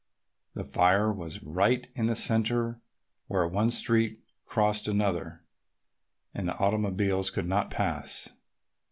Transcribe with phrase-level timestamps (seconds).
[0.55, 2.81] The fire was right in the centre
[3.27, 5.43] where one street crossed another
[6.33, 8.29] and the automobiles could not pass.